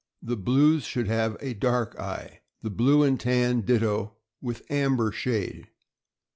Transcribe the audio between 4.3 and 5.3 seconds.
with amber